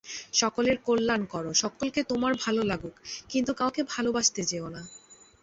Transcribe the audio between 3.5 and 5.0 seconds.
কাউকে ভালবাসতে যেও না।